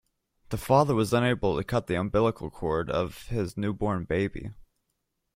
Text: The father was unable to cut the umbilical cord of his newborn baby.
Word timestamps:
The 0.49 0.57
father 0.57 0.95
was 0.95 1.13
unable 1.13 1.55
to 1.55 1.63
cut 1.63 1.85
the 1.85 1.93
umbilical 1.93 2.49
cord 2.49 2.89
of 2.89 3.27
his 3.27 3.55
newborn 3.55 4.05
baby. 4.05 4.49